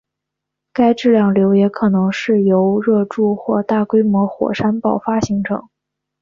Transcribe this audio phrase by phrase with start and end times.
[0.73, 5.69] 该质量瘤也可能是由热柱或大规模火山爆发形成。